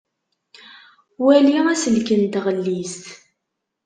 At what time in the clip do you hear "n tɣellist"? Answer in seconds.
2.27-3.05